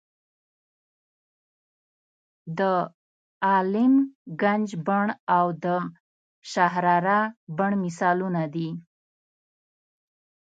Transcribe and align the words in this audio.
د 2.57 2.59
عالم 3.49 3.93
ګنج 4.41 4.67
بڼ 4.87 5.05
او 5.37 5.45
د 5.63 5.65
شهرارا 6.51 7.19
بڼ 7.57 7.71
مثالونه 7.83 8.43
دي. 8.53 8.69